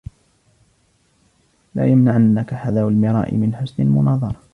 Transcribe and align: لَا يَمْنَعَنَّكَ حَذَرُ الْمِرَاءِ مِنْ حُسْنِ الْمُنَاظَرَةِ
لَا 1.75 1.85
يَمْنَعَنَّكَ 1.85 2.53
حَذَرُ 2.53 2.87
الْمِرَاءِ 2.87 3.35
مِنْ 3.37 3.55
حُسْنِ 3.55 3.83
الْمُنَاظَرَةِ 3.83 4.35